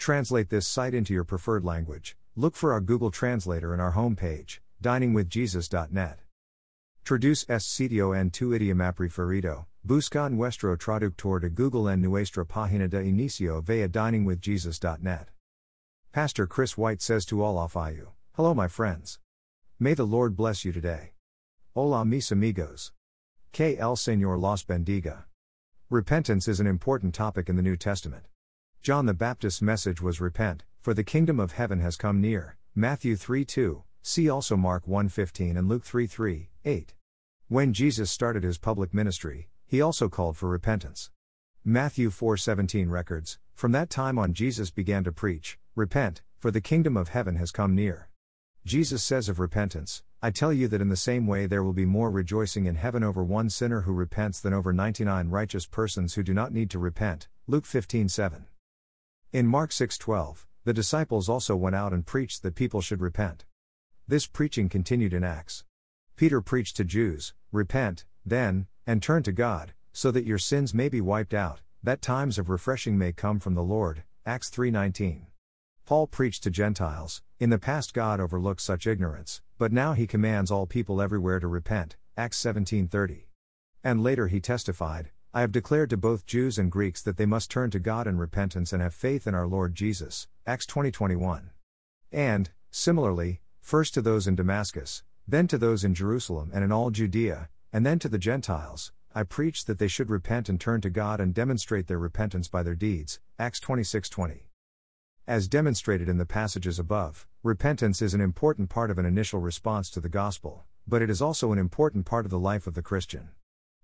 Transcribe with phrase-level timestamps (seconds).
[0.00, 2.16] Translate this site into your preferred language.
[2.34, 6.20] Look for our Google Translator in our homepage, diningwithjesus.net.
[7.04, 9.66] Traduce este sitio en tu idioma preferido.
[9.86, 15.28] Busca nuestro traductor de Google en nuestra página de inicio via diningwithjesus.net.
[16.12, 19.18] Pastor Chris White says to all of you, Hello, my friends.
[19.78, 21.12] May the Lord bless you today.
[21.74, 22.92] Hola, mis amigos.
[23.52, 25.24] Que el Señor los bendiga.
[25.90, 28.24] Repentance is an important topic in the New Testament.
[28.82, 32.56] John the Baptist's message was repent, for the kingdom of heaven has come near.
[32.74, 36.94] Matthew 3 2, see also Mark 1 15 and Luke 3 3, 8.
[37.48, 41.10] When Jesus started his public ministry, he also called for repentance.
[41.62, 46.96] Matthew 4:17 records, from that time on Jesus began to preach, repent, for the kingdom
[46.96, 48.08] of heaven has come near.
[48.64, 51.84] Jesus says of repentance, I tell you that in the same way there will be
[51.84, 56.22] more rejoicing in heaven over one sinner who repents than over 99 righteous persons who
[56.22, 57.28] do not need to repent.
[57.46, 58.46] Luke 15:7.
[59.32, 63.44] In Mark 6:12, the disciples also went out and preached that people should repent.
[64.08, 65.62] This preaching continued in Acts.
[66.16, 70.88] Peter preached to Jews, repent, then, and turn to God, so that your sins may
[70.88, 74.02] be wiped out, that times of refreshing may come from the Lord.
[74.26, 75.28] Acts 3:19.
[75.84, 77.22] Paul preached to Gentiles.
[77.38, 81.46] In the past God overlooked such ignorance, but now he commands all people everywhere to
[81.46, 81.96] repent.
[82.16, 83.28] Acts 17:30.
[83.84, 87.52] And later he testified, I have declared to both Jews and Greeks that they must
[87.52, 90.26] turn to God in repentance and have faith in our Lord Jesus.
[90.44, 91.50] Acts 20:21.
[92.10, 96.90] And, similarly, first to those in Damascus, then to those in Jerusalem and in all
[96.90, 100.90] Judea, and then to the Gentiles, I preached that they should repent and turn to
[100.90, 103.20] God and demonstrate their repentance by their deeds.
[103.38, 104.48] Acts 26:20.
[105.28, 109.90] As demonstrated in the passages above, repentance is an important part of an initial response
[109.90, 112.82] to the gospel, but it is also an important part of the life of the
[112.82, 113.28] Christian.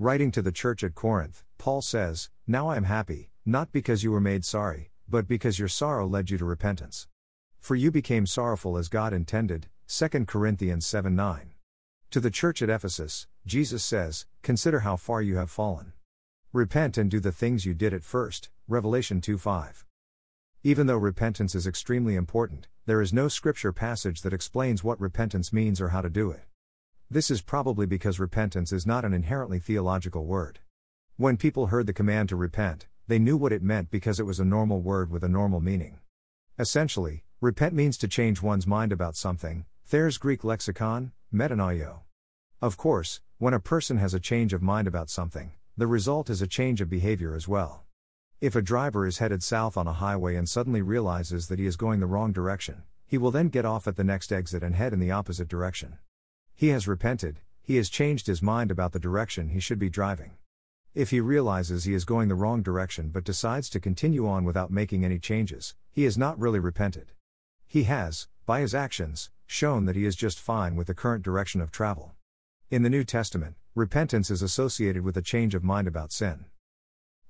[0.00, 4.12] Writing to the church at Corinth, Paul says, Now I am happy, not because you
[4.12, 7.08] were made sorry, but because your sorrow led you to repentance.
[7.58, 11.50] For you became sorrowful as God intended, 2 Corinthians 7 9.
[12.12, 15.94] To the church at Ephesus, Jesus says, Consider how far you have fallen.
[16.52, 19.84] Repent and do the things you did at first, Revelation 2 5.
[20.62, 25.52] Even though repentance is extremely important, there is no scripture passage that explains what repentance
[25.52, 26.44] means or how to do it.
[27.10, 30.58] This is probably because repentance is not an inherently theological word.
[31.16, 34.38] When people heard the command to repent, they knew what it meant because it was
[34.38, 36.00] a normal word with a normal meaning.
[36.58, 42.00] Essentially, repent means to change one's mind about something, Thayer's Greek lexicon, metanoeo.
[42.60, 46.42] Of course, when a person has a change of mind about something, the result is
[46.42, 47.84] a change of behavior as well.
[48.42, 51.76] If a driver is headed south on a highway and suddenly realizes that he is
[51.76, 54.92] going the wrong direction, he will then get off at the next exit and head
[54.92, 55.96] in the opposite direction.
[56.58, 60.32] He has repented, he has changed his mind about the direction he should be driving.
[60.92, 64.72] If he realizes he is going the wrong direction but decides to continue on without
[64.72, 67.12] making any changes, he has not really repented.
[67.68, 71.60] He has, by his actions, shown that he is just fine with the current direction
[71.60, 72.16] of travel.
[72.70, 76.46] In the New Testament, repentance is associated with a change of mind about sin.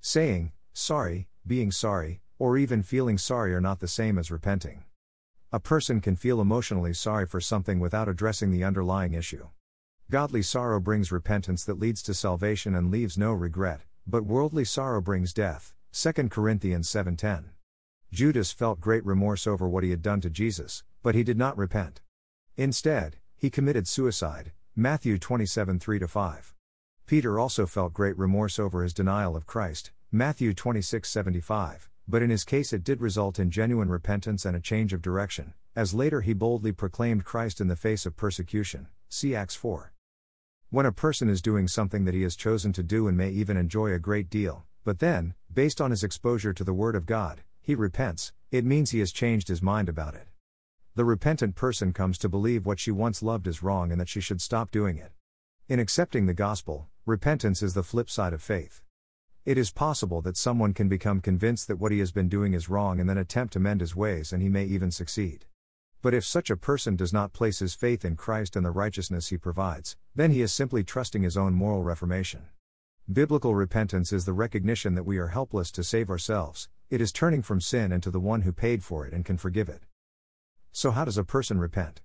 [0.00, 4.84] Saying, sorry, being sorry, or even feeling sorry are not the same as repenting.
[5.50, 9.48] A person can feel emotionally sorry for something without addressing the underlying issue.
[10.10, 15.00] Godly sorrow brings repentance that leads to salvation and leaves no regret, but worldly sorrow
[15.00, 15.72] brings death.
[15.92, 17.52] 2 Corinthians 7:10.
[18.12, 21.56] Judas felt great remorse over what he had done to Jesus, but he did not
[21.56, 22.02] repent.
[22.58, 24.52] Instead, he committed suicide.
[24.76, 26.54] Matthew 27:3-5.
[27.06, 29.92] Peter also felt great remorse over his denial of Christ.
[30.12, 34.94] Matthew 26:75 but in his case it did result in genuine repentance and a change
[34.94, 38.88] of direction, as later he boldly proclaimed Christ in the face of persecution.
[39.10, 39.92] See Acts 4.
[40.70, 43.56] When a person is doing something that he has chosen to do and may even
[43.58, 47.42] enjoy a great deal, but then, based on his exposure to the Word of God,
[47.60, 50.28] he repents, it means he has changed his mind about it.
[50.94, 54.20] The repentant person comes to believe what she once loved is wrong and that she
[54.20, 55.12] should stop doing it.
[55.68, 58.82] In accepting the gospel, repentance is the flip side of faith.
[59.44, 62.68] It is possible that someone can become convinced that what he has been doing is
[62.68, 65.46] wrong and then attempt to mend his ways and he may even succeed.
[66.00, 69.28] But if such a person does not place his faith in Christ and the righteousness
[69.28, 72.48] he provides, then he is simply trusting his own moral reformation.
[73.10, 77.42] Biblical repentance is the recognition that we are helpless to save ourselves, it is turning
[77.42, 79.82] from sin and to the one who paid for it and can forgive it.
[80.72, 82.00] So, how does a person repent?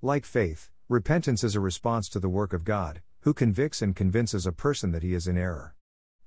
[0.00, 4.46] Like faith, repentance is a response to the work of God, who convicts and convinces
[4.46, 5.74] a person that he is in error.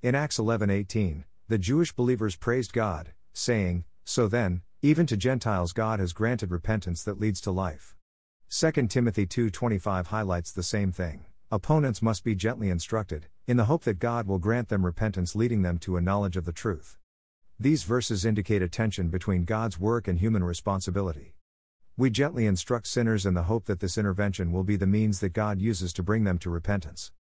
[0.04, 6.00] In Acts 11:18, the Jewish believers praised God, saying, "So then, even to Gentiles God
[6.00, 7.96] has granted repentance that leads to life."
[8.48, 11.26] 2 Timothy 2:25 highlights the same thing.
[11.50, 15.64] Opponents must be gently instructed, in the hope that God will grant them repentance leading
[15.64, 17.00] them to a knowledge of the truth.
[17.60, 21.34] These verses indicate a tension between God's work and human responsibility.
[21.96, 25.34] We gently instruct sinners in the hope that this intervention will be the means that
[25.34, 27.12] God uses to bring them to repentance.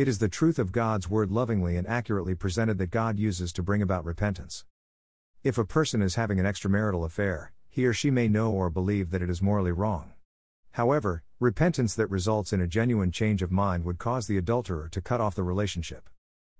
[0.00, 3.62] It is the truth of God's word lovingly and accurately presented that God uses to
[3.62, 4.64] bring about repentance.
[5.44, 9.10] If a person is having an extramarital affair, he or she may know or believe
[9.10, 10.12] that it is morally wrong.
[10.70, 15.02] However, repentance that results in a genuine change of mind would cause the adulterer to
[15.02, 16.08] cut off the relationship.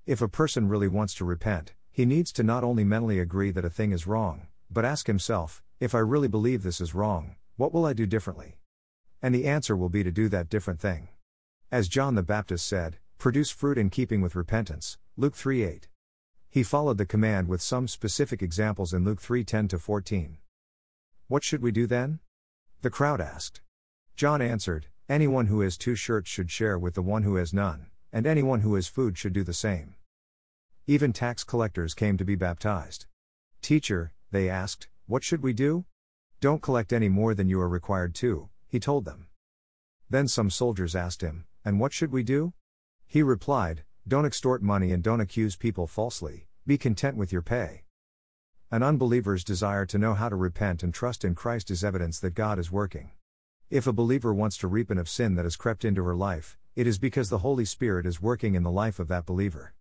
[0.05, 3.65] If a person really wants to repent, he needs to not only mentally agree that
[3.65, 7.73] a thing is wrong, but ask himself, if I really believe this is wrong, what
[7.73, 8.59] will I do differently?
[9.23, 11.09] And the answer will be to do that different thing.
[11.73, 15.89] As John the Baptist said, produce fruit in keeping with repentance, Luke 3 8.
[16.49, 20.39] He followed the command with some specific examples in Luke 3 10 14.
[21.29, 22.21] What should we do then?
[22.81, 23.61] The crowd asked.
[24.17, 27.89] John answered, Anyone who has two shirts should share with the one who has none,
[28.11, 29.97] and anyone who has food should do the same.
[30.87, 33.05] Even tax collectors came to be baptized.
[33.61, 35.85] Teacher, they asked, what should we do?
[36.41, 39.27] Don't collect any more than you are required to, he told them.
[40.09, 42.55] Then some soldiers asked him, And what should we do?
[43.11, 47.83] He replied, Don't extort money and don't accuse people falsely, be content with your pay.
[48.71, 52.37] An unbeliever's desire to know how to repent and trust in Christ is evidence that
[52.37, 53.11] God is working.
[53.69, 56.87] If a believer wants to repent of sin that has crept into her life, it
[56.87, 59.75] is because the Holy Spirit is working in the life of that believer.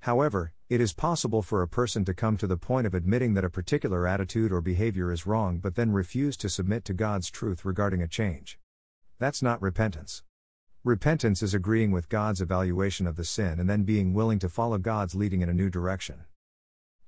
[0.00, 3.44] However, it is possible for a person to come to the point of admitting that
[3.44, 7.64] a particular attitude or behavior is wrong but then refuse to submit to God's truth
[7.64, 8.58] regarding a change.
[9.20, 10.24] That's not repentance.
[10.84, 14.78] Repentance is agreeing with God's evaluation of the sin and then being willing to follow
[14.78, 16.24] God's leading in a new direction.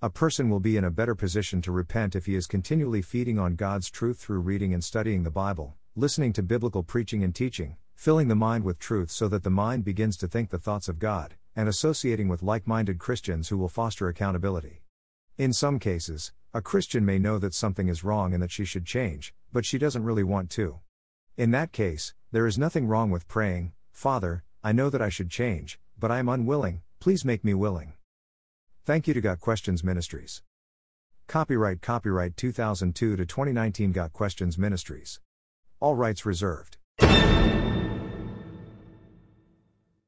[0.00, 3.36] A person will be in a better position to repent if he is continually feeding
[3.36, 7.76] on God's truth through reading and studying the Bible, listening to biblical preaching and teaching,
[7.96, 11.00] filling the mind with truth so that the mind begins to think the thoughts of
[11.00, 14.84] God, and associating with like minded Christians who will foster accountability.
[15.36, 18.86] In some cases, a Christian may know that something is wrong and that she should
[18.86, 20.78] change, but she doesn't really want to.
[21.36, 25.30] In that case, there is nothing wrong with praying, Father, I know that I should
[25.30, 27.94] change, but I am unwilling, please make me willing.
[28.84, 30.42] Thank you to Got Questions Ministries.
[31.26, 35.18] Copyright Copyright 2002 to 2019 Got Questions Ministries.
[35.80, 36.76] All rights reserved.